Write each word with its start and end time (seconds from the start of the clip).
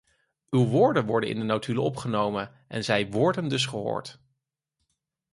Uw 0.49 0.65
woorden 0.67 1.05
worden 1.05 1.29
in 1.29 1.39
de 1.39 1.43
notulen 1.45 1.83
opgenomen, 1.83 2.51
en 2.67 2.83
zij 2.83 3.11
worden 3.11 3.47
dus 3.49 3.65
gehoord. 3.65 4.19